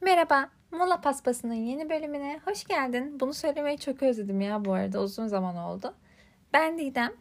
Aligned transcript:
Merhaba, 0.00 0.50
Mola 0.70 1.00
Paspası'nın 1.00 1.54
yeni 1.54 1.90
bölümüne 1.90 2.40
hoş 2.44 2.64
geldin. 2.64 3.20
Bunu 3.20 3.34
söylemeyi 3.34 3.78
çok 3.78 4.02
özledim 4.02 4.40
ya 4.40 4.64
bu 4.64 4.72
arada 4.72 5.00
uzun 5.00 5.26
zaman 5.26 5.56
oldu. 5.56 5.94
Ben 6.52 6.78
Didem. 6.78 7.12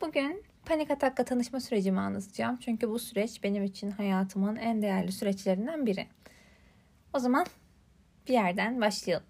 Bugün 0.00 0.42
panik 0.66 0.90
atakla 0.90 1.24
tanışma 1.24 1.60
sürecimi 1.60 2.00
anlatacağım. 2.00 2.56
Çünkü 2.56 2.88
bu 2.90 2.98
süreç 2.98 3.42
benim 3.42 3.64
için 3.64 3.90
hayatımın 3.90 4.56
en 4.56 4.82
değerli 4.82 5.12
süreçlerinden 5.12 5.86
biri. 5.86 6.06
O 7.14 7.18
zaman 7.18 7.46
bir 8.28 8.32
yerden 8.32 8.80
başlayalım. 8.80 9.26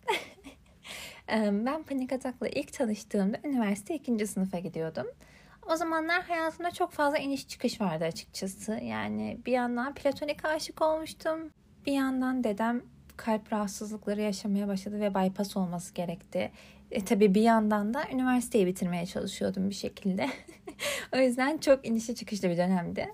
ben 1.66 1.82
panik 1.82 2.12
atakla 2.12 2.48
ilk 2.48 2.72
tanıştığımda 2.72 3.36
üniversite 3.44 3.94
ikinci 3.94 4.26
sınıfa 4.26 4.58
gidiyordum. 4.58 5.06
O 5.72 5.76
zamanlar 5.76 6.22
hayatımda 6.22 6.70
çok 6.70 6.92
fazla 6.92 7.18
iniş 7.18 7.48
çıkış 7.48 7.80
vardı 7.80 8.04
açıkçası. 8.04 8.72
Yani 8.72 9.38
bir 9.46 9.52
yandan 9.52 9.94
platonik 9.94 10.44
aşık 10.44 10.82
olmuştum. 10.82 11.50
Bir 11.86 11.92
yandan 11.92 12.44
dedem 12.44 12.82
kalp 13.16 13.52
rahatsızlıkları 13.52 14.20
yaşamaya 14.20 14.68
başladı 14.68 15.00
ve 15.00 15.14
bypass 15.14 15.56
olması 15.56 15.94
gerekti. 15.94 16.50
E, 16.90 17.04
tabii 17.04 17.34
bir 17.34 17.42
yandan 17.42 17.94
da 17.94 18.04
üniversiteyi 18.12 18.66
bitirmeye 18.66 19.06
çalışıyordum 19.06 19.70
bir 19.70 19.74
şekilde. 19.74 20.28
o 21.14 21.18
yüzden 21.18 21.58
çok 21.58 21.86
inişli 21.86 22.14
çıkışlı 22.14 22.50
bir 22.50 22.56
dönemdi. 22.56 23.08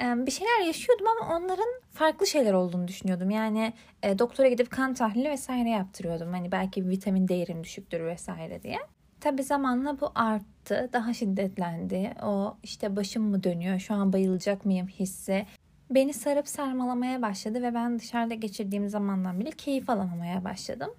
E, 0.00 0.26
bir 0.26 0.30
şeyler 0.30 0.66
yaşıyordum 0.66 1.06
ama 1.06 1.36
onların 1.36 1.80
farklı 1.92 2.26
şeyler 2.26 2.52
olduğunu 2.52 2.88
düşünüyordum. 2.88 3.30
Yani 3.30 3.72
e, 4.02 4.18
doktora 4.18 4.48
gidip 4.48 4.70
kan 4.70 4.94
tahlili 4.94 5.30
vesaire 5.30 5.70
yaptırıyordum. 5.70 6.32
Hani 6.32 6.52
belki 6.52 6.88
vitamin 6.88 7.28
değerim 7.28 7.64
düşüktür 7.64 8.04
vesaire 8.04 8.62
diye. 8.62 8.78
Tabii 9.20 9.42
zamanla 9.42 10.00
bu 10.00 10.12
arttı, 10.14 10.90
daha 10.92 11.14
şiddetlendi. 11.14 12.12
O 12.22 12.56
işte 12.62 12.96
başım 12.96 13.22
mı 13.22 13.44
dönüyor, 13.44 13.78
şu 13.78 13.94
an 13.94 14.12
bayılacak 14.12 14.64
mıyım 14.64 14.88
hissi 14.88 15.46
beni 15.94 16.12
sarıp 16.12 16.48
sarmalamaya 16.48 17.22
başladı 17.22 17.62
ve 17.62 17.74
ben 17.74 17.98
dışarıda 17.98 18.34
geçirdiğim 18.34 18.88
zamandan 18.88 19.40
bile 19.40 19.50
keyif 19.50 19.90
alamamaya 19.90 20.44
başladım. 20.44 20.90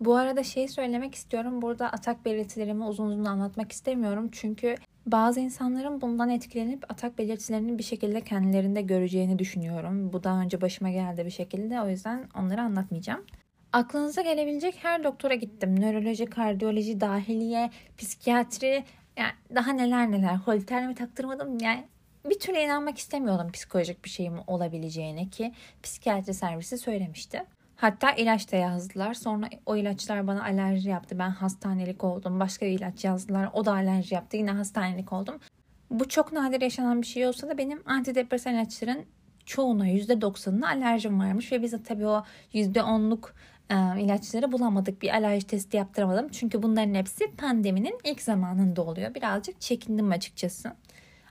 Bu 0.00 0.16
arada 0.16 0.42
şey 0.42 0.68
söylemek 0.68 1.14
istiyorum. 1.14 1.62
Burada 1.62 1.88
atak 1.88 2.24
belirtilerimi 2.24 2.84
uzun 2.84 3.06
uzun 3.06 3.24
anlatmak 3.24 3.72
istemiyorum. 3.72 4.28
Çünkü 4.32 4.74
bazı 5.06 5.40
insanların 5.40 6.00
bundan 6.00 6.30
etkilenip 6.30 6.92
atak 6.92 7.18
belirtilerini 7.18 7.78
bir 7.78 7.82
şekilde 7.82 8.20
kendilerinde 8.20 8.82
göreceğini 8.82 9.38
düşünüyorum. 9.38 10.12
Bu 10.12 10.24
daha 10.24 10.40
önce 10.40 10.60
başıma 10.60 10.90
geldi 10.90 11.24
bir 11.24 11.30
şekilde. 11.30 11.80
O 11.80 11.88
yüzden 11.88 12.28
onları 12.36 12.62
anlatmayacağım. 12.62 13.24
Aklınıza 13.72 14.22
gelebilecek 14.22 14.74
her 14.82 15.04
doktora 15.04 15.34
gittim. 15.34 15.80
Nöroloji, 15.80 16.26
kardiyoloji, 16.26 17.00
dahiliye, 17.00 17.70
psikiyatri, 17.98 18.84
yani 19.16 19.32
daha 19.54 19.72
neler 19.72 20.10
neler. 20.10 20.34
Holter 20.34 20.88
mi 20.88 20.94
taktırmadım? 20.94 21.58
Yani 21.58 21.84
bir 22.30 22.38
türlü 22.38 22.58
inanmak 22.58 22.98
istemiyordum 22.98 23.52
psikolojik 23.52 24.04
bir 24.04 24.10
şeyim 24.10 24.34
olabileceğine 24.46 25.28
ki 25.28 25.52
psikiyatri 25.82 26.34
servisi 26.34 26.78
söylemişti. 26.78 27.44
Hatta 27.76 28.12
ilaç 28.12 28.52
da 28.52 28.56
yazdılar. 28.56 29.14
Sonra 29.14 29.48
o 29.66 29.76
ilaçlar 29.76 30.26
bana 30.26 30.42
alerji 30.42 30.88
yaptı. 30.88 31.18
Ben 31.18 31.30
hastanelik 31.30 32.04
oldum. 32.04 32.40
Başka 32.40 32.66
bir 32.66 32.70
ilaç 32.70 33.04
yazdılar. 33.04 33.48
O 33.52 33.64
da 33.64 33.72
alerji 33.72 34.14
yaptı. 34.14 34.36
Yine 34.36 34.50
hastanelik 34.50 35.12
oldum. 35.12 35.40
Bu 35.90 36.08
çok 36.08 36.32
nadir 36.32 36.60
yaşanan 36.60 37.02
bir 37.02 37.06
şey 37.06 37.26
olsa 37.26 37.48
da 37.48 37.58
benim 37.58 37.82
antidepresan 37.86 38.54
ilaçların 38.54 39.04
çoğuna 39.46 39.88
%90'ına 39.88 40.66
alerjim 40.66 41.20
varmış. 41.20 41.52
Ve 41.52 41.62
biz 41.62 41.72
de 41.72 41.82
tabii 41.82 42.06
o 42.06 42.24
%10'luk 42.54 43.28
e, 43.70 44.02
ilaçları 44.02 44.52
bulamadık. 44.52 45.02
Bir 45.02 45.10
alerji 45.10 45.46
testi 45.46 45.76
yaptıramadım. 45.76 46.28
Çünkü 46.28 46.62
bunların 46.62 46.94
hepsi 46.94 47.36
pandeminin 47.36 47.98
ilk 48.04 48.22
zamanında 48.22 48.82
oluyor. 48.82 49.14
Birazcık 49.14 49.60
çekindim 49.60 50.10
açıkçası. 50.10 50.72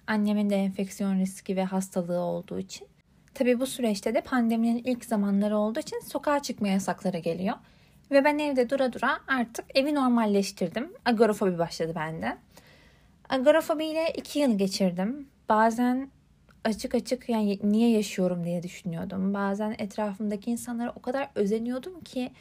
Annemin 0.07 0.49
de 0.49 0.55
enfeksiyon 0.55 1.19
riski 1.19 1.55
ve 1.55 1.63
hastalığı 1.63 2.19
olduğu 2.19 2.59
için. 2.59 2.87
Tabii 3.33 3.59
bu 3.59 3.65
süreçte 3.65 4.13
de 4.13 4.21
pandeminin 4.21 4.81
ilk 4.85 5.05
zamanları 5.05 5.57
olduğu 5.57 5.79
için 5.79 5.99
sokağa 5.99 6.41
çıkma 6.41 6.67
yasakları 6.67 7.17
geliyor. 7.17 7.55
Ve 8.11 8.23
ben 8.23 8.39
evde 8.39 8.69
dura 8.69 8.93
dura 8.93 9.19
artık 9.27 9.65
evi 9.75 9.95
normalleştirdim. 9.95 10.91
Agorafobi 11.05 11.57
başladı 11.57 11.93
bende. 11.95 12.37
Agorafobi 13.29 13.85
ile 13.85 14.13
iki 14.17 14.39
yıl 14.39 14.57
geçirdim. 14.57 15.27
Bazen 15.49 16.09
açık 16.63 16.95
açık 16.95 17.29
yani 17.29 17.59
niye 17.63 17.89
yaşıyorum 17.89 18.43
diye 18.43 18.63
düşünüyordum. 18.63 19.33
Bazen 19.33 19.75
etrafımdaki 19.77 20.51
insanlara 20.51 20.93
o 20.95 21.01
kadar 21.01 21.29
özeniyordum 21.35 22.01
ki 22.01 22.31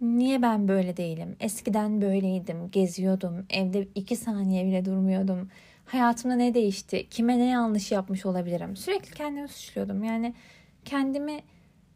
niye 0.00 0.42
ben 0.42 0.68
böyle 0.68 0.96
değilim? 0.96 1.36
Eskiden 1.40 2.00
böyleydim, 2.00 2.70
geziyordum, 2.70 3.46
evde 3.50 3.88
iki 3.94 4.16
saniye 4.16 4.66
bile 4.66 4.84
durmuyordum 4.84 5.48
hayatımda 5.84 6.34
ne 6.36 6.54
değişti? 6.54 7.08
Kime 7.08 7.38
ne 7.38 7.48
yanlış 7.48 7.92
yapmış 7.92 8.26
olabilirim? 8.26 8.76
Sürekli 8.76 9.14
kendimi 9.14 9.48
suçluyordum. 9.48 10.04
Yani 10.04 10.34
kendimi 10.84 11.40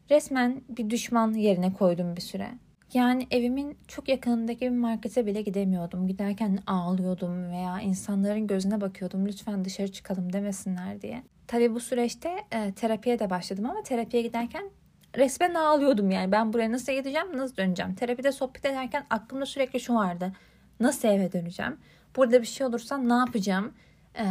resmen 0.09 0.61
bir 0.69 0.89
düşman 0.89 1.33
yerine 1.33 1.73
koydum 1.73 2.15
bir 2.15 2.21
süre. 2.21 2.49
Yani 2.93 3.27
evimin 3.31 3.77
çok 3.87 4.09
yakınındaki 4.09 4.61
bir 4.61 4.69
markete 4.69 5.25
bile 5.25 5.41
gidemiyordum. 5.41 6.07
Giderken 6.07 6.59
ağlıyordum 6.67 7.51
veya 7.51 7.79
insanların 7.79 8.47
gözüne 8.47 8.81
bakıyordum. 8.81 9.25
Lütfen 9.25 9.65
dışarı 9.65 9.91
çıkalım 9.91 10.33
demesinler 10.33 11.01
diye. 11.01 11.23
Tabii 11.47 11.75
bu 11.75 11.79
süreçte 11.79 12.29
e, 12.51 12.71
terapiye 12.71 13.19
de 13.19 13.29
başladım 13.29 13.65
ama 13.65 13.83
terapiye 13.83 14.23
giderken 14.23 14.69
resmen 15.17 15.53
ağlıyordum 15.53 16.11
yani. 16.11 16.31
Ben 16.31 16.53
buraya 16.53 16.71
nasıl 16.71 16.93
gideceğim, 16.93 17.37
nasıl 17.37 17.57
döneceğim? 17.57 17.95
Terapide 17.95 18.31
sohbet 18.31 18.65
ederken 18.65 19.05
aklımda 19.09 19.45
sürekli 19.45 19.79
şu 19.79 19.95
vardı. 19.95 20.33
Nasıl 20.79 21.07
eve 21.07 21.31
döneceğim? 21.31 21.77
Burada 22.15 22.41
bir 22.41 22.47
şey 22.47 22.67
olursa 22.67 22.97
ne 22.97 23.13
yapacağım? 23.13 23.73
Ee, 24.17 24.25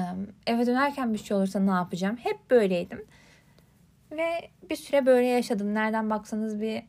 eve 0.46 0.66
dönerken 0.66 1.14
bir 1.14 1.18
şey 1.18 1.36
olursa 1.36 1.60
ne 1.60 1.70
yapacağım? 1.70 2.16
Hep 2.16 2.50
böyleydim. 2.50 3.04
Ve 4.12 4.50
bir 4.70 4.76
süre 4.76 5.06
böyle 5.06 5.26
yaşadım. 5.26 5.74
Nereden 5.74 6.10
baksanız 6.10 6.60
bir, 6.60 6.82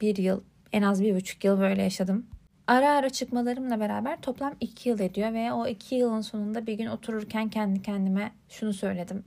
bir 0.00 0.16
yıl, 0.16 0.40
en 0.72 0.82
az 0.82 1.02
bir 1.02 1.14
buçuk 1.14 1.44
yıl 1.44 1.60
böyle 1.60 1.82
yaşadım. 1.82 2.26
Ara 2.66 2.90
ara 2.90 3.10
çıkmalarımla 3.10 3.80
beraber 3.80 4.20
toplam 4.20 4.54
iki 4.60 4.88
yıl 4.88 5.00
ediyor 5.00 5.32
ve 5.32 5.52
o 5.52 5.66
iki 5.66 5.94
yılın 5.94 6.20
sonunda 6.20 6.66
bir 6.66 6.74
gün 6.74 6.86
otururken 6.86 7.48
kendi 7.48 7.82
kendime 7.82 8.32
şunu 8.48 8.72
söyledim. 8.72 9.24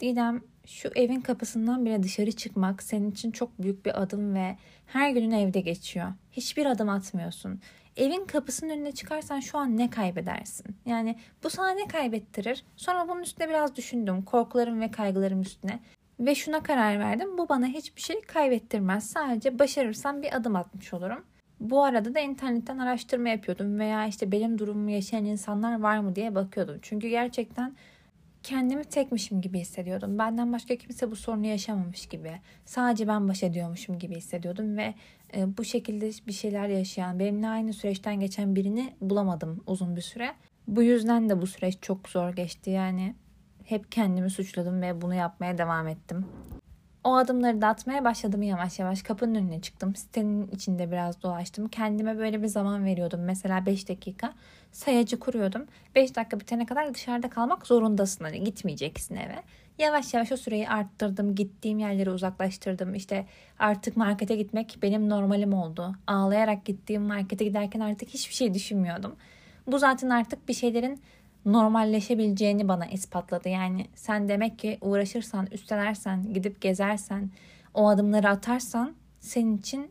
Didem 0.00 0.42
şu 0.66 0.88
evin 0.94 1.20
kapısından 1.20 1.84
bile 1.84 2.02
dışarı 2.02 2.32
çıkmak 2.32 2.82
senin 2.82 3.10
için 3.10 3.30
çok 3.30 3.62
büyük 3.62 3.86
bir 3.86 4.02
adım 4.02 4.34
ve 4.34 4.56
her 4.86 5.10
günün 5.10 5.30
evde 5.30 5.60
geçiyor. 5.60 6.12
Hiçbir 6.32 6.66
adım 6.66 6.88
atmıyorsun 6.88 7.60
evin 7.96 8.24
kapısının 8.24 8.70
önüne 8.70 8.92
çıkarsan 8.92 9.40
şu 9.40 9.58
an 9.58 9.76
ne 9.76 9.90
kaybedersin? 9.90 10.66
Yani 10.86 11.16
bu 11.44 11.50
sana 11.50 11.70
ne 11.70 11.88
kaybettirir? 11.88 12.64
Sonra 12.76 13.08
bunun 13.08 13.22
üstüne 13.22 13.48
biraz 13.48 13.76
düşündüm. 13.76 14.22
Korkularım 14.22 14.80
ve 14.80 14.90
kaygılarım 14.90 15.40
üstüne. 15.40 15.80
Ve 16.20 16.34
şuna 16.34 16.62
karar 16.62 16.98
verdim. 16.98 17.38
Bu 17.38 17.48
bana 17.48 17.66
hiçbir 17.66 18.00
şey 18.00 18.20
kaybettirmez. 18.20 19.10
Sadece 19.10 19.58
başarırsam 19.58 20.22
bir 20.22 20.36
adım 20.36 20.56
atmış 20.56 20.94
olurum. 20.94 21.24
Bu 21.60 21.84
arada 21.84 22.14
da 22.14 22.20
internetten 22.20 22.78
araştırma 22.78 23.28
yapıyordum 23.28 23.78
veya 23.78 24.06
işte 24.06 24.32
benim 24.32 24.58
durumumu 24.58 24.90
yaşayan 24.90 25.24
insanlar 25.24 25.80
var 25.80 25.98
mı 25.98 26.16
diye 26.16 26.34
bakıyordum. 26.34 26.78
Çünkü 26.82 27.08
gerçekten 27.08 27.76
kendimi 28.44 28.84
tekmişim 28.84 29.40
gibi 29.40 29.58
hissediyordum. 29.58 30.18
Benden 30.18 30.52
başka 30.52 30.76
kimse 30.76 31.10
bu 31.10 31.16
sorunu 31.16 31.46
yaşamamış 31.46 32.06
gibi. 32.06 32.40
Sadece 32.64 33.08
ben 33.08 33.28
baş 33.28 33.42
ediyormuşum 33.42 33.98
gibi 33.98 34.16
hissediyordum 34.16 34.76
ve 34.76 34.94
e, 35.36 35.56
bu 35.56 35.64
şekilde 35.64 36.10
bir 36.26 36.32
şeyler 36.32 36.68
yaşayan, 36.68 37.18
benimle 37.18 37.48
aynı 37.48 37.72
süreçten 37.72 38.20
geçen 38.20 38.56
birini 38.56 38.92
bulamadım 39.00 39.64
uzun 39.66 39.96
bir 39.96 40.00
süre. 40.00 40.34
Bu 40.68 40.82
yüzden 40.82 41.28
de 41.30 41.42
bu 41.42 41.46
süreç 41.46 41.78
çok 41.80 42.08
zor 42.08 42.32
geçti. 42.32 42.70
Yani 42.70 43.14
hep 43.64 43.92
kendimi 43.92 44.30
suçladım 44.30 44.82
ve 44.82 45.02
bunu 45.02 45.14
yapmaya 45.14 45.58
devam 45.58 45.88
ettim. 45.88 46.26
O 47.04 47.16
adımları 47.16 47.62
da 47.62 47.68
atmaya 47.68 48.04
başladım 48.04 48.42
yavaş 48.42 48.78
yavaş. 48.78 49.02
Kapının 49.02 49.34
önüne 49.34 49.60
çıktım. 49.60 49.96
Sitenin 49.96 50.48
içinde 50.48 50.92
biraz 50.92 51.22
dolaştım. 51.22 51.68
Kendime 51.68 52.18
böyle 52.18 52.42
bir 52.42 52.46
zaman 52.46 52.84
veriyordum. 52.84 53.20
Mesela 53.24 53.66
5 53.66 53.88
dakika 53.88 54.32
sayacı 54.72 55.18
kuruyordum. 55.18 55.66
5 55.94 56.16
dakika 56.16 56.40
bitene 56.40 56.66
kadar 56.66 56.94
dışarıda 56.94 57.30
kalmak 57.30 57.66
zorundasın. 57.66 58.24
Hani 58.24 58.44
gitmeyeceksin 58.44 59.16
eve. 59.16 59.42
Yavaş 59.78 60.14
yavaş 60.14 60.32
o 60.32 60.36
süreyi 60.36 60.68
arttırdım. 60.68 61.34
Gittiğim 61.34 61.78
yerleri 61.78 62.10
uzaklaştırdım. 62.10 62.94
İşte 62.94 63.26
artık 63.58 63.96
markete 63.96 64.36
gitmek 64.36 64.78
benim 64.82 65.08
normalim 65.08 65.54
oldu. 65.54 65.94
Ağlayarak 66.06 66.64
gittiğim 66.64 67.02
markete 67.02 67.44
giderken 67.44 67.80
artık 67.80 68.08
hiçbir 68.08 68.34
şey 68.34 68.54
düşünmüyordum. 68.54 69.16
Bu 69.66 69.78
zaten 69.78 70.10
artık 70.10 70.48
bir 70.48 70.54
şeylerin 70.54 71.00
normalleşebileceğini 71.44 72.68
bana 72.68 72.86
ispatladı. 72.86 73.48
Yani 73.48 73.86
sen 73.94 74.28
demek 74.28 74.58
ki 74.58 74.78
uğraşırsan, 74.80 75.46
üstelersen, 75.52 76.32
gidip 76.32 76.60
gezersen, 76.60 77.30
o 77.74 77.88
adımları 77.88 78.28
atarsan 78.28 78.94
senin 79.20 79.58
için 79.58 79.90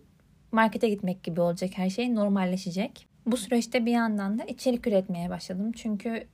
markete 0.51 0.89
gitmek 0.89 1.23
gibi 1.23 1.41
olacak 1.41 1.69
her 1.75 1.89
şey 1.89 2.15
normalleşecek. 2.15 3.07
Bu 3.25 3.37
süreçte 3.37 3.85
bir 3.85 3.91
yandan 3.91 4.39
da 4.39 4.43
içerik 4.43 4.87
üretmeye 4.87 5.29
başladım. 5.29 5.71
Çünkü 5.71 6.27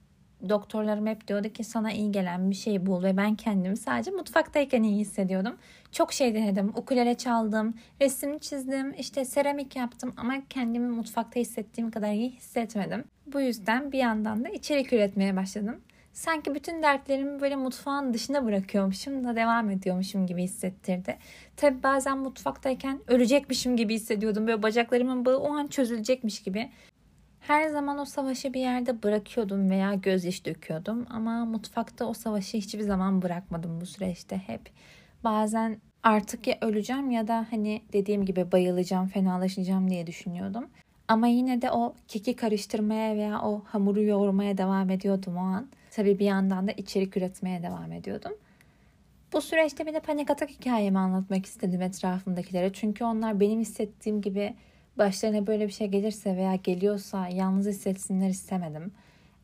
doktorlarım 0.49 1.07
hep 1.07 1.27
diyordu 1.27 1.49
ki 1.49 1.63
sana 1.63 1.91
iyi 1.91 2.11
gelen 2.11 2.49
bir 2.49 2.55
şey 2.55 2.85
bul 2.85 3.03
ve 3.03 3.17
ben 3.17 3.35
kendimi 3.35 3.77
sadece 3.77 4.11
mutfaktayken 4.11 4.83
iyi 4.83 4.97
hissediyordum. 4.99 5.57
Çok 5.91 6.13
şey 6.13 6.35
denedim. 6.35 6.69
Ukulele 6.75 7.15
çaldım, 7.15 7.73
resim 8.01 8.39
çizdim, 8.39 8.93
işte 8.93 9.25
seramik 9.25 9.75
yaptım 9.75 10.13
ama 10.17 10.33
kendimi 10.49 10.87
mutfakta 10.87 11.39
hissettiğim 11.39 11.91
kadar 11.91 12.11
iyi 12.13 12.29
hissetmedim. 12.29 13.03
Bu 13.33 13.41
yüzden 13.41 13.91
bir 13.91 13.97
yandan 13.97 14.43
da 14.45 14.49
içerik 14.49 14.93
üretmeye 14.93 15.35
başladım. 15.35 15.81
sanki 16.13 16.55
bütün 16.55 16.83
dertlerimi 16.83 17.41
böyle 17.41 17.55
mutfağın 17.55 18.13
dışına 18.13 18.45
bırakıyormuşum 18.45 19.23
da 19.23 19.35
devam 19.35 19.69
ediyormuşum 19.69 20.27
gibi 20.27 20.43
hissettirdi. 20.43 21.17
Tabi 21.57 21.83
bazen 21.83 22.17
mutfaktayken 22.17 22.99
ölecekmişim 23.07 23.77
gibi 23.77 23.93
hissediyordum. 23.95 24.47
Böyle 24.47 24.63
bacaklarımın 24.63 25.25
bağı 25.25 25.37
o 25.39 25.53
an 25.53 25.67
çözülecekmiş 25.67 26.43
gibi. 26.43 26.69
Her 27.49 27.67
zaman 27.67 27.97
o 27.97 28.05
savaşı 28.05 28.53
bir 28.53 28.59
yerde 28.59 29.03
bırakıyordum 29.03 29.69
veya 29.69 29.93
gözyaşı 29.93 30.45
döküyordum. 30.45 31.05
Ama 31.09 31.45
mutfakta 31.45 32.05
o 32.05 32.13
savaşı 32.13 32.57
hiçbir 32.57 32.81
zaman 32.81 33.21
bırakmadım 33.21 33.81
bu 33.81 33.85
süreçte 33.85 34.37
hep. 34.37 34.61
Bazen 35.23 35.77
artık 36.03 36.47
ya 36.47 36.57
öleceğim 36.61 37.11
ya 37.11 37.27
da 37.27 37.47
hani 37.51 37.81
dediğim 37.93 38.25
gibi 38.25 38.51
bayılacağım, 38.51 39.07
fenalaşacağım 39.07 39.89
diye 39.89 40.07
düşünüyordum. 40.07 40.69
Ama 41.07 41.27
yine 41.27 41.61
de 41.61 41.71
o 41.71 41.95
keki 42.07 42.35
karıştırmaya 42.35 43.15
veya 43.15 43.41
o 43.41 43.63
hamuru 43.65 44.03
yoğurmaya 44.03 44.57
devam 44.57 44.89
ediyordum 44.89 45.37
o 45.37 45.41
an. 45.41 45.69
Tabii 45.91 46.19
bir 46.19 46.25
yandan 46.25 46.67
da 46.67 46.71
içerik 46.71 47.17
üretmeye 47.17 47.63
devam 47.63 47.91
ediyordum. 47.91 48.31
Bu 49.33 49.41
süreçte 49.41 49.85
bir 49.85 49.93
de 49.93 49.99
panik 49.99 50.29
atak 50.29 50.49
hikayemi 50.49 50.99
anlatmak 50.99 51.45
istedim 51.45 51.81
etrafımdakilere. 51.81 52.73
Çünkü 52.73 53.03
onlar 53.03 53.39
benim 53.39 53.59
hissettiğim 53.59 54.21
gibi 54.21 54.55
başlarına 54.97 55.47
böyle 55.47 55.67
bir 55.67 55.71
şey 55.71 55.87
gelirse 55.87 56.37
veya 56.37 56.55
geliyorsa 56.55 57.27
yalnız 57.27 57.67
hissetsinler 57.67 58.29
istemedim. 58.29 58.91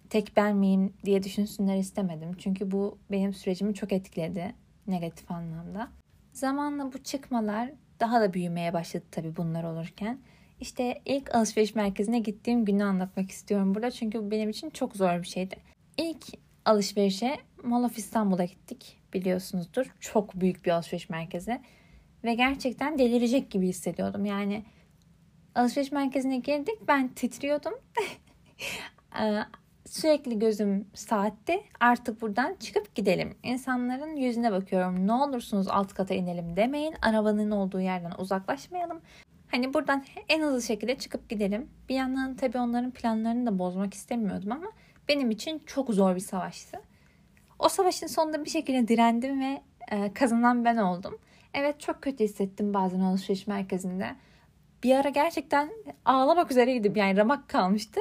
Tek 0.09 0.31
ben 0.35 0.55
miyim 0.55 0.93
diye 1.05 1.23
düşünsünler 1.23 1.77
istemedim. 1.77 2.31
Çünkü 2.37 2.71
bu 2.71 2.97
benim 3.11 3.33
sürecimi 3.33 3.73
çok 3.73 3.91
etkiledi 3.91 4.55
negatif 4.87 5.31
anlamda. 5.31 5.87
Zamanla 6.33 6.93
bu 6.93 7.03
çıkmalar 7.03 7.71
daha 7.99 8.21
da 8.21 8.33
büyümeye 8.33 8.73
başladı 8.73 9.05
tabii 9.11 9.35
bunlar 9.35 9.63
olurken. 9.63 10.19
İşte 10.59 11.01
ilk 11.05 11.35
alışveriş 11.35 11.75
merkezine 11.75 12.19
gittiğim 12.19 12.65
günü 12.65 12.83
anlatmak 12.83 13.31
istiyorum 13.31 13.75
burada. 13.75 13.91
Çünkü 13.91 14.25
bu 14.25 14.31
benim 14.31 14.49
için 14.49 14.69
çok 14.69 14.95
zor 14.95 15.21
bir 15.21 15.27
şeydi. 15.27 15.55
İlk 15.97 16.25
alışverişe 16.65 17.37
Mall 17.63 17.83
of 17.83 17.97
İstanbul'a 17.97 18.45
gittik 18.45 19.01
biliyorsunuzdur. 19.13 19.85
Çok 19.99 20.39
büyük 20.39 20.65
bir 20.65 20.71
alışveriş 20.71 21.09
merkezi. 21.09 21.61
Ve 22.23 22.33
gerçekten 22.33 22.99
delirecek 22.99 23.51
gibi 23.51 23.67
hissediyordum. 23.67 24.25
Yani 24.25 24.63
alışveriş 25.55 25.91
merkezine 25.91 26.37
girdik 26.37 26.87
ben 26.87 27.07
titriyordum. 27.07 27.73
Ee, 29.21 29.39
sürekli 29.85 30.39
gözüm 30.39 30.87
saatte 30.93 31.63
artık 31.79 32.21
buradan 32.21 32.55
çıkıp 32.59 32.95
gidelim. 32.95 33.37
İnsanların 33.43 34.15
yüzüne 34.15 34.51
bakıyorum. 34.51 35.07
Ne 35.07 35.13
olursunuz 35.13 35.67
alt 35.67 35.93
kata 35.93 36.13
inelim 36.13 36.55
demeyin. 36.55 36.95
Arabanın 37.01 37.51
olduğu 37.51 37.81
yerden 37.81 38.11
uzaklaşmayalım. 38.17 39.01
Hani 39.51 39.73
buradan 39.73 40.05
en 40.29 40.41
hızlı 40.41 40.61
şekilde 40.61 40.97
çıkıp 40.97 41.29
gidelim. 41.29 41.69
Bir 41.89 41.95
yandan 41.95 42.35
tabii 42.35 42.57
onların 42.57 42.91
planlarını 42.91 43.45
da 43.45 43.59
bozmak 43.59 43.93
istemiyordum 43.93 44.51
ama 44.51 44.67
benim 45.07 45.31
için 45.31 45.63
çok 45.65 45.89
zor 45.89 46.15
bir 46.15 46.19
savaştı. 46.19 46.81
O 47.59 47.69
savaşın 47.69 48.07
sonunda 48.07 48.45
bir 48.45 48.49
şekilde 48.49 48.87
direndim 48.87 49.41
ve 49.41 49.61
e, 49.91 50.13
kazanan 50.13 50.65
ben 50.65 50.77
oldum. 50.77 51.17
Evet 51.53 51.79
çok 51.79 52.01
kötü 52.01 52.23
hissettim 52.23 52.73
bazen 52.73 52.99
alışveriş 52.99 53.47
merkezinde. 53.47 54.15
Bir 54.85 54.95
ara 54.95 55.09
gerçekten 55.09 55.69
ağlamak 56.05 56.51
üzereydim 56.51 56.95
yani 56.95 57.17
ramak 57.17 57.49
kalmıştı. 57.49 57.99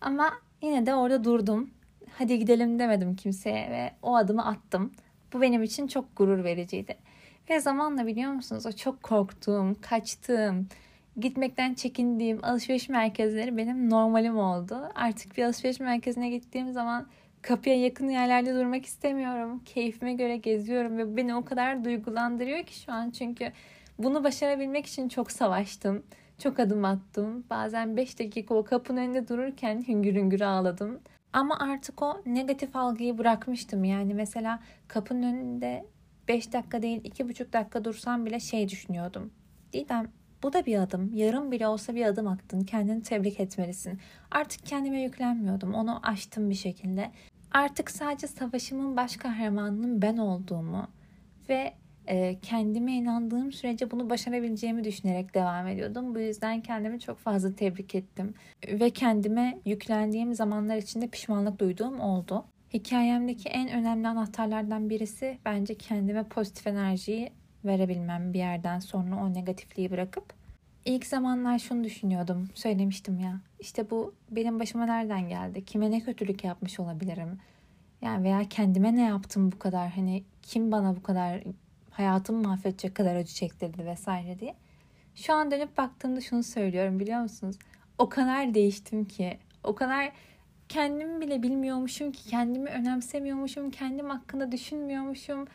Ama 0.00 0.30
yine 0.62 0.86
de 0.86 0.94
orada 0.94 1.24
durdum. 1.24 1.70
Hadi 2.18 2.38
gidelim 2.38 2.78
demedim 2.78 3.16
kimseye 3.16 3.70
ve 3.70 3.90
o 4.02 4.16
adımı 4.16 4.46
attım. 4.46 4.92
Bu 5.32 5.40
benim 5.40 5.62
için 5.62 5.86
çok 5.86 6.16
gurur 6.16 6.44
vericiydi. 6.44 6.96
Ve 7.50 7.60
zamanla 7.60 8.06
biliyor 8.06 8.32
musunuz 8.32 8.66
o 8.66 8.72
çok 8.72 9.02
korktuğum, 9.02 9.76
kaçtığım, 9.80 10.68
gitmekten 11.16 11.74
çekindiğim 11.74 12.44
alışveriş 12.44 12.88
merkezleri 12.88 13.56
benim 13.56 13.90
normalim 13.90 14.38
oldu. 14.38 14.88
Artık 14.94 15.36
bir 15.36 15.44
alışveriş 15.44 15.80
merkezine 15.80 16.30
gittiğim 16.30 16.72
zaman 16.72 17.06
kapıya 17.42 17.80
yakın 17.80 18.08
yerlerde 18.08 18.54
durmak 18.54 18.86
istemiyorum. 18.86 19.62
Keyfime 19.64 20.14
göre 20.14 20.36
geziyorum 20.36 20.98
ve 20.98 21.16
beni 21.16 21.34
o 21.34 21.44
kadar 21.44 21.84
duygulandırıyor 21.84 22.64
ki 22.64 22.80
şu 22.80 22.92
an 22.92 23.10
çünkü 23.10 23.52
bunu 23.98 24.24
başarabilmek 24.24 24.86
için 24.86 25.08
çok 25.08 25.32
savaştım. 25.32 26.02
Çok 26.44 26.60
adım 26.60 26.84
attım. 26.84 27.44
Bazen 27.50 27.96
5 27.96 28.18
dakika 28.18 28.54
o 28.54 28.64
kapının 28.64 29.00
önünde 29.00 29.28
dururken 29.28 29.84
hüngür 29.88 30.14
hüngür 30.14 30.40
ağladım. 30.40 31.00
Ama 31.32 31.58
artık 31.58 32.02
o 32.02 32.22
negatif 32.26 32.76
algıyı 32.76 33.18
bırakmıştım. 33.18 33.84
Yani 33.84 34.14
mesela 34.14 34.60
kapının 34.88 35.22
önünde 35.22 35.86
5 36.28 36.52
dakika 36.52 36.82
değil 36.82 37.04
2,5 37.04 37.52
dakika 37.52 37.84
dursam 37.84 38.26
bile 38.26 38.40
şey 38.40 38.68
düşünüyordum. 38.68 39.30
Didem 39.72 40.12
bu 40.42 40.52
da 40.52 40.66
bir 40.66 40.78
adım. 40.78 41.10
Yarım 41.14 41.52
bile 41.52 41.66
olsa 41.66 41.94
bir 41.94 42.04
adım 42.04 42.26
attın. 42.26 42.60
Kendini 42.60 43.02
tebrik 43.02 43.40
etmelisin. 43.40 44.00
Artık 44.30 44.66
kendime 44.66 45.02
yüklenmiyordum. 45.02 45.74
Onu 45.74 46.00
aştım 46.02 46.50
bir 46.50 46.54
şekilde. 46.54 47.10
Artık 47.52 47.90
sadece 47.90 48.26
savaşımın 48.26 48.96
baş 48.96 49.16
kahramanının 49.16 50.02
ben 50.02 50.16
olduğumu 50.16 50.88
ve 51.48 51.74
e, 52.08 52.38
kendime 52.42 52.92
inandığım 52.92 53.52
sürece 53.52 53.90
bunu 53.90 54.10
başarabileceğimi 54.10 54.84
düşünerek 54.84 55.34
devam 55.34 55.66
ediyordum. 55.66 56.14
Bu 56.14 56.20
yüzden 56.20 56.60
kendimi 56.60 57.00
çok 57.00 57.18
fazla 57.18 57.54
tebrik 57.54 57.94
ettim. 57.94 58.34
Ve 58.68 58.90
kendime 58.90 59.58
yüklendiğim 59.64 60.34
zamanlar 60.34 60.76
içinde 60.76 61.08
pişmanlık 61.08 61.58
duyduğum 61.58 62.00
oldu. 62.00 62.44
Hikayemdeki 62.74 63.48
en 63.48 63.68
önemli 63.68 64.08
anahtarlardan 64.08 64.90
birisi 64.90 65.38
bence 65.44 65.74
kendime 65.74 66.24
pozitif 66.24 66.66
enerjiyi 66.66 67.30
verebilmem 67.64 68.32
bir 68.32 68.38
yerden 68.38 68.78
sonra 68.78 69.16
o 69.16 69.34
negatifliği 69.34 69.90
bırakıp. 69.90 70.24
İlk 70.84 71.06
zamanlar 71.06 71.58
şunu 71.58 71.84
düşünüyordum, 71.84 72.48
söylemiştim 72.54 73.18
ya. 73.18 73.40
İşte 73.60 73.90
bu 73.90 74.14
benim 74.30 74.60
başıma 74.60 74.86
nereden 74.86 75.28
geldi? 75.28 75.64
Kime 75.64 75.90
ne 75.90 76.00
kötülük 76.00 76.44
yapmış 76.44 76.80
olabilirim? 76.80 77.38
Yani 78.02 78.24
veya 78.24 78.44
kendime 78.48 78.96
ne 78.96 79.02
yaptım 79.02 79.52
bu 79.52 79.58
kadar? 79.58 79.90
Hani 79.90 80.22
kim 80.42 80.72
bana 80.72 80.96
bu 80.96 81.02
kadar 81.02 81.42
hayatımı 81.96 82.48
mahvedecek 82.48 82.94
kadar 82.94 83.16
acı 83.16 83.34
çektirdi 83.34 83.86
vesaire 83.86 84.38
diye. 84.38 84.54
Şu 85.14 85.32
an 85.34 85.50
dönüp 85.50 85.78
baktığımda 85.78 86.20
şunu 86.20 86.42
söylüyorum 86.42 87.00
biliyor 87.00 87.20
musunuz? 87.20 87.56
O 87.98 88.08
kadar 88.08 88.54
değiştim 88.54 89.04
ki, 89.04 89.38
o 89.64 89.74
kadar 89.74 90.12
kendimi 90.68 91.20
bile 91.20 91.42
bilmiyormuşum 91.42 92.12
ki, 92.12 92.28
kendimi 92.28 92.70
önemsemiyormuşum, 92.70 93.70
kendim 93.70 94.10
hakkında 94.10 94.52
düşünmüyormuşum 94.52 95.46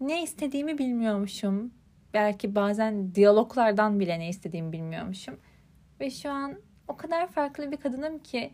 ne 0.00 0.22
istediğimi 0.22 0.78
bilmiyormuşum. 0.78 1.70
Belki 2.14 2.54
bazen 2.54 3.14
diyaloglardan 3.14 4.00
bile 4.00 4.18
ne 4.18 4.28
istediğimi 4.28 4.72
bilmiyormuşum. 4.72 5.36
Ve 6.00 6.10
şu 6.10 6.30
an 6.30 6.54
o 6.88 6.96
kadar 6.96 7.26
farklı 7.26 7.72
bir 7.72 7.76
kadınım 7.76 8.18
ki 8.18 8.50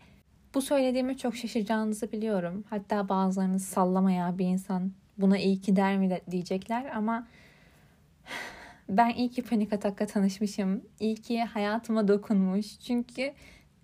bu 0.53 0.61
söylediğimi 0.61 1.17
çok 1.17 1.35
şaşıracağınızı 1.35 2.11
biliyorum. 2.11 2.63
Hatta 2.69 3.09
bazılarınız 3.09 3.65
sallamaya 3.65 4.37
bir 4.37 4.45
insan 4.45 4.91
buna 5.17 5.37
iyi 5.37 5.61
ki 5.61 5.75
der 5.75 5.97
mi 5.97 6.21
diyecekler 6.31 6.85
ama 6.85 7.27
ben 8.89 9.09
iyi 9.09 9.29
ki 9.29 9.41
panik 9.41 9.73
atakla 9.73 10.05
tanışmışım. 10.05 10.81
İyi 10.99 11.15
ki 11.15 11.43
hayatıma 11.43 12.07
dokunmuş. 12.07 12.79
Çünkü 12.79 13.33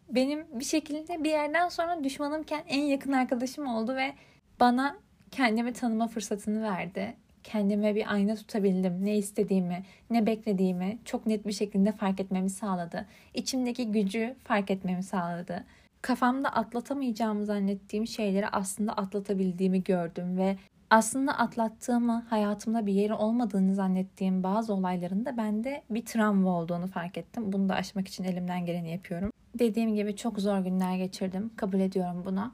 benim 0.09 0.59
bir 0.59 0.65
şekilde 0.65 1.23
bir 1.23 1.29
yerden 1.29 1.69
sonra 1.69 2.03
düşmanımken 2.03 2.63
en 2.67 2.83
yakın 2.83 3.11
arkadaşım 3.11 3.67
oldu 3.67 3.95
ve 3.95 4.13
bana 4.59 4.97
kendimi 5.31 5.73
tanıma 5.73 6.07
fırsatını 6.07 6.63
verdi 6.63 7.15
kendime 7.43 7.95
bir 7.95 8.13
ayna 8.13 8.35
tutabildim. 8.35 9.05
Ne 9.05 9.17
istediğimi, 9.17 9.83
ne 10.09 10.25
beklediğimi 10.25 10.97
çok 11.05 11.25
net 11.25 11.47
bir 11.47 11.51
şekilde 11.51 11.91
fark 11.91 12.19
etmemi 12.19 12.49
sağladı. 12.49 13.05
İçimdeki 13.33 13.91
gücü 13.91 14.35
fark 14.43 14.71
etmemi 14.71 15.03
sağladı. 15.03 15.65
Kafamda 16.01 16.49
atlatamayacağımı 16.49 17.45
zannettiğim 17.45 18.07
şeyleri 18.07 18.47
aslında 18.47 18.93
atlatabildiğimi 18.93 19.83
gördüm 19.83 20.37
ve 20.37 20.57
aslında 20.89 21.37
atlattığımı, 21.37 22.25
hayatımda 22.29 22.85
bir 22.85 22.93
yeri 22.93 23.13
olmadığını 23.13 23.75
zannettiğim 23.75 24.43
bazı 24.43 24.73
olayların 24.73 25.25
da 25.25 25.37
bende 25.37 25.83
bir 25.89 26.05
travma 26.05 26.49
olduğunu 26.59 26.87
fark 26.87 27.17
ettim. 27.17 27.53
Bunu 27.53 27.69
da 27.69 27.75
aşmak 27.75 28.07
için 28.07 28.23
elimden 28.23 28.65
geleni 28.65 28.91
yapıyorum. 28.91 29.31
Dediğim 29.59 29.95
gibi 29.95 30.15
çok 30.15 30.39
zor 30.39 30.59
günler 30.59 30.97
geçirdim. 30.97 31.51
Kabul 31.55 31.79
ediyorum 31.79 32.23
bunu. 32.25 32.53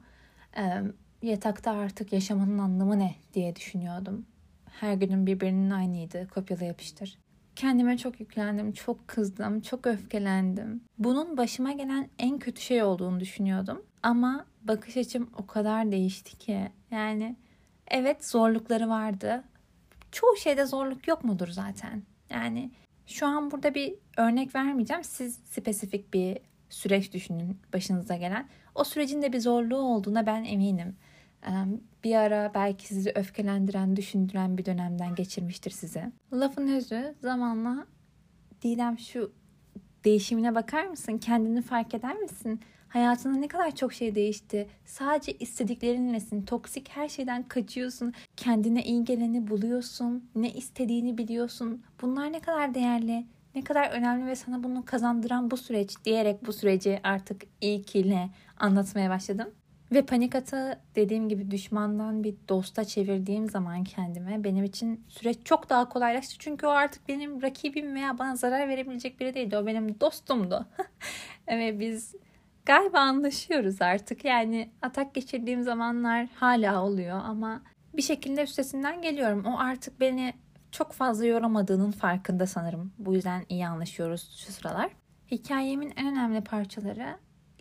Ee, 0.58 0.82
yatakta 1.22 1.72
artık 1.72 2.14
yaşamanın 2.14 2.58
anlamı 2.58 3.00
ne 3.00 3.16
diye 3.34 3.56
düşünüyordum. 3.56 4.26
Her 4.66 4.94
günün 4.94 5.28
birbirinin 5.28 5.70
aynıydı. 5.70 6.28
Kopyala 6.28 6.66
yapıştır. 6.66 7.18
Kendime 7.56 7.98
çok 7.98 8.20
yüklendim, 8.20 8.74
çok 8.74 9.08
kızdım, 9.08 9.62
çok 9.62 9.88
öfkelendim. 9.88 10.82
Bunun 10.98 11.38
başıma 11.38 11.72
gelen 11.72 12.10
en 12.20 12.40
kötü 12.40 12.62
şey 12.62 12.84
olduğunu 12.84 13.20
düşünüyordum. 13.20 13.82
Ama 14.04 14.46
bakış 14.64 14.98
açım 14.98 15.30
o 15.38 15.48
kadar 15.48 15.92
değişti 15.92 16.38
ki. 16.38 16.72
Yani 16.92 17.36
evet 17.92 18.26
zorlukları 18.26 18.90
vardı. 18.90 19.44
Çoğu 20.12 20.36
şeyde 20.38 20.66
zorluk 20.66 21.08
yok 21.08 21.24
mudur 21.24 21.48
zaten? 21.48 22.04
Yani 22.30 22.72
şu 23.08 23.28
an 23.28 23.52
burada 23.52 23.76
bir 23.76 23.96
örnek 24.18 24.56
vermeyeceğim. 24.56 25.04
Siz 25.04 25.36
spesifik 25.36 26.14
bir 26.14 26.38
süreç 26.70 27.14
düşünün 27.14 27.60
başınıza 27.74 28.16
gelen. 28.16 28.50
O 28.76 28.84
sürecin 28.84 29.22
de 29.22 29.34
bir 29.34 29.40
zorluğu 29.40 29.78
olduğuna 29.78 30.26
ben 30.26 30.44
eminim 30.44 30.96
bir 32.04 32.16
ara 32.16 32.52
belki 32.54 32.88
sizi 32.88 33.12
öfkelendiren, 33.16 33.96
düşündüren 33.96 34.58
bir 34.58 34.66
dönemden 34.66 35.16
geçirmiştir 35.16 35.72
size. 35.72 36.12
Lafın 36.34 36.68
özü 36.68 37.16
zamanla 37.22 37.86
Didem 38.62 39.00
şu 39.00 39.32
değişimine 40.06 40.56
bakar 40.56 40.86
mısın? 40.86 41.18
Kendini 41.18 41.62
fark 41.62 41.94
eder 41.94 42.16
misin? 42.16 42.62
Hayatında 42.96 43.38
ne 43.38 43.48
kadar 43.48 43.76
çok 43.76 43.94
şey 43.94 44.16
değişti. 44.16 44.68
Sadece 44.86 45.32
istediklerinlesin. 45.32 46.42
Toksik 46.42 46.90
her 46.90 47.10
şeyden 47.10 47.44
kaçıyorsun. 47.44 48.14
Kendine 48.38 48.84
iyi 48.84 49.04
geleni 49.04 49.48
buluyorsun. 49.48 50.30
Ne 50.36 50.52
istediğini 50.52 51.18
biliyorsun. 51.18 51.84
Bunlar 52.02 52.34
ne 52.34 52.40
kadar 52.40 52.74
değerli, 52.74 53.26
ne 53.56 53.64
kadar 53.64 53.90
önemli 53.92 54.26
ve 54.26 54.36
sana 54.36 54.64
bunu 54.64 54.86
kazandıran 54.86 55.52
bu 55.52 55.58
süreç 55.58 56.06
diyerek 56.06 56.46
bu 56.46 56.54
süreci 56.54 57.00
artık 57.04 57.44
ilk 57.62 57.96
ile 57.96 58.30
anlatmaya 58.60 59.10
başladım. 59.10 59.48
Ve 59.92 60.02
panik 60.02 60.36
atağı 60.36 60.80
dediğim 60.96 61.30
gibi 61.30 61.52
düşmandan 61.52 62.24
bir 62.24 62.36
dosta 62.50 62.86
çevirdiğim 62.86 63.50
zaman 63.50 63.84
kendime 63.84 64.44
benim 64.44 64.64
için 64.64 65.04
süreç 65.08 65.38
çok 65.44 65.70
daha 65.70 65.90
kolaylaştı. 65.90 66.36
Çünkü 66.40 66.66
o 66.66 66.70
artık 66.70 67.08
benim 67.08 67.42
rakibim 67.42 67.96
veya 67.96 68.18
bana 68.18 68.36
zarar 68.36 68.70
verebilecek 68.70 69.20
biri 69.20 69.34
değildi. 69.34 69.58
O 69.58 69.66
benim 69.66 70.00
dostumdu. 70.00 70.66
Ve 71.48 71.80
biz 71.80 72.16
galiba 72.66 73.00
anlaşıyoruz 73.00 73.82
artık. 73.82 74.26
Yani 74.26 74.72
atak 74.82 75.14
geçirdiğim 75.14 75.64
zamanlar 75.64 76.28
hala 76.36 76.84
oluyor 76.84 77.22
ama 77.24 77.62
bir 77.94 78.02
şekilde 78.02 78.44
üstesinden 78.44 79.02
geliyorum. 79.02 79.46
O 79.46 79.60
artık 79.60 80.00
beni 80.00 80.34
çok 80.72 80.94
fazla 80.94 81.26
yoramadığının 81.26 81.92
farkında 81.92 82.48
sanırım. 82.48 82.94
Bu 82.98 83.14
yüzden 83.14 83.46
iyi 83.50 83.68
anlaşıyoruz 83.68 84.44
şu 84.46 84.52
sıralar. 84.52 84.92
Hikayemin 85.32 85.94
en 85.98 86.08
önemli 86.08 86.42
parçaları 86.42 87.18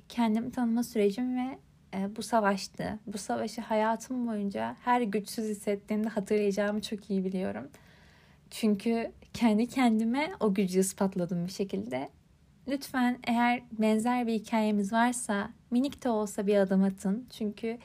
kendimi 0.08 0.52
tanıma 0.52 0.82
sürecim 0.82 1.36
ve 1.36 1.58
e, 1.94 2.16
bu 2.16 2.22
savaştı. 2.22 2.98
Bu 3.06 3.18
savaşı 3.18 3.60
hayatım 3.60 4.26
boyunca 4.26 4.76
her 4.84 5.00
güçsüz 5.00 5.44
hissettiğimde 5.44 6.08
hatırlayacağımı 6.08 6.82
çok 6.82 7.10
iyi 7.10 7.24
biliyorum. 7.24 7.68
Çünkü 8.50 9.12
kendi 9.34 9.68
kendime 9.68 10.30
o 10.40 10.54
gücü 10.54 10.80
ispatladım 10.80 11.46
bir 11.46 11.52
şekilde. 11.52 12.08
Lütfen 12.68 13.18
eğer 13.26 13.62
benzer 13.72 14.26
bir 14.26 14.32
hikayemiz 14.32 14.92
varsa 14.92 15.50
minik 15.70 16.04
de 16.04 16.08
olsa 16.08 16.46
bir 16.46 16.56
adım 16.56 16.84
atın. 16.84 17.26
Çünkü 17.30 17.78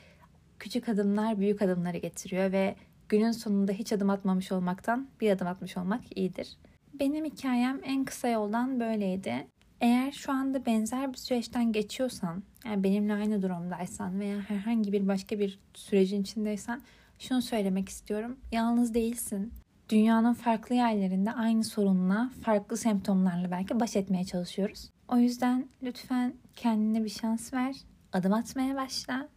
küçük 0.59 0.89
adımlar 0.89 1.39
büyük 1.39 1.61
adımları 1.61 1.97
getiriyor 1.97 2.51
ve 2.51 2.75
günün 3.09 3.31
sonunda 3.31 3.71
hiç 3.71 3.93
adım 3.93 4.09
atmamış 4.09 4.51
olmaktan 4.51 5.07
bir 5.21 5.31
adım 5.31 5.47
atmış 5.47 5.77
olmak 5.77 6.17
iyidir. 6.17 6.57
Benim 6.99 7.25
hikayem 7.25 7.79
en 7.83 8.05
kısa 8.05 8.27
yoldan 8.27 8.79
böyleydi. 8.79 9.47
Eğer 9.81 10.11
şu 10.11 10.31
anda 10.31 10.65
benzer 10.65 11.11
bir 11.13 11.17
süreçten 11.17 11.71
geçiyorsan, 11.71 12.43
yani 12.65 12.83
benimle 12.83 13.13
aynı 13.13 13.41
durumdaysan 13.41 14.19
veya 14.19 14.39
herhangi 14.39 14.91
bir 14.91 15.07
başka 15.07 15.39
bir 15.39 15.59
sürecin 15.73 16.21
içindeysen 16.21 16.81
şunu 17.19 17.41
söylemek 17.41 17.89
istiyorum. 17.89 18.39
Yalnız 18.51 18.93
değilsin. 18.93 19.53
Dünyanın 19.89 20.33
farklı 20.33 20.75
yerlerinde 20.75 21.31
aynı 21.31 21.63
sorunla, 21.63 22.31
farklı 22.41 22.77
semptomlarla 22.77 23.51
belki 23.51 23.79
baş 23.79 23.95
etmeye 23.95 24.25
çalışıyoruz. 24.25 24.89
O 25.07 25.17
yüzden 25.17 25.67
lütfen 25.83 26.33
kendine 26.55 27.03
bir 27.03 27.09
şans 27.09 27.53
ver, 27.53 27.75
adım 28.13 28.33
atmaya 28.33 28.75
başla 28.75 29.27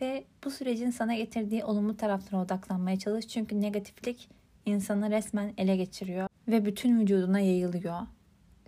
ve 0.00 0.24
bu 0.44 0.50
sürecin 0.50 0.90
sana 0.90 1.14
getirdiği 1.14 1.64
olumlu 1.64 1.96
taraflara 1.96 2.42
odaklanmaya 2.42 2.98
çalış. 2.98 3.28
Çünkü 3.28 3.60
negatiflik 3.60 4.28
insanı 4.66 5.10
resmen 5.10 5.52
ele 5.56 5.76
geçiriyor 5.76 6.28
ve 6.48 6.64
bütün 6.64 7.00
vücuduna 7.00 7.40
yayılıyor 7.40 8.06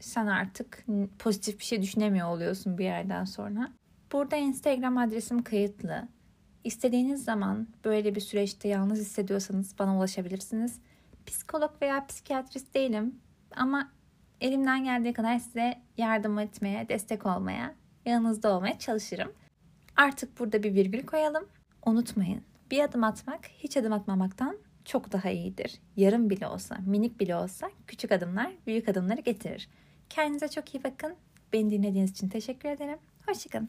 sen 0.01 0.27
artık 0.27 0.87
pozitif 1.19 1.59
bir 1.59 1.65
şey 1.65 1.83
düşünemiyor 1.83 2.29
oluyorsun 2.29 2.79
bir 2.79 2.85
yerden 2.85 3.25
sonra. 3.25 3.73
Burada 4.13 4.37
Instagram 4.37 4.99
adresim 4.99 5.43
kayıtlı. 5.43 6.09
İstediğiniz 6.65 7.25
zaman 7.25 7.69
böyle 7.85 8.15
bir 8.15 8.21
süreçte 8.21 8.69
yalnız 8.69 9.01
hissediyorsanız 9.01 9.79
bana 9.79 9.97
ulaşabilirsiniz. 9.97 10.81
Psikolog 11.27 11.71
veya 11.83 12.07
psikiyatrist 12.07 12.75
değilim 12.75 13.21
ama 13.57 13.93
elimden 14.41 14.85
geldiği 14.85 15.13
kadar 15.13 15.39
size 15.39 15.83
yardım 15.97 16.39
etmeye, 16.39 16.89
destek 16.89 17.27
olmaya, 17.27 17.75
yanınızda 18.05 18.57
olmaya 18.57 18.79
çalışırım. 18.79 19.33
Artık 19.97 20.39
burada 20.39 20.63
bir 20.63 20.75
virgül 20.75 21.07
koyalım. 21.07 21.49
Unutmayın, 21.87 22.43
bir 22.71 22.81
adım 22.81 23.05
atmak 23.05 23.47
hiç 23.47 23.77
adım 23.77 23.93
atmamaktan 23.93 24.59
çok 24.85 25.13
daha 25.13 25.31
iyidir. 25.31 25.81
Yarım 25.97 26.31
bile 26.31 26.47
olsa, 26.47 26.77
minik 26.87 27.21
bile 27.21 27.37
olsa 27.37 27.71
küçük 27.87 28.13
adımlar 28.13 28.53
büyük 28.67 28.89
adımları 28.89 29.21
getirir. 29.21 29.69
Kendinize 30.11 30.49
çok 30.49 30.75
iyi 30.75 30.85
bakın. 30.85 31.15
Beni 31.53 31.71
dinlediğiniz 31.71 32.11
için 32.11 32.29
teşekkür 32.29 32.69
ederim. 32.69 32.99
Hoşçakalın. 33.27 33.69